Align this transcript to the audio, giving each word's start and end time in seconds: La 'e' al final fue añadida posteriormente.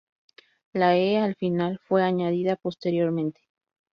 La 0.79 0.95
'e' 0.97 1.19
al 1.19 1.35
final 1.35 1.79
fue 1.83 2.01
añadida 2.01 2.55
posteriormente. 2.55 3.39